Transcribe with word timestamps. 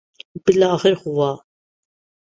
بالآخر 0.43 0.93
ہوا۔ 1.05 1.29